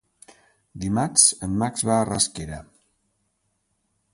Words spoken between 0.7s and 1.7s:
Dimarts en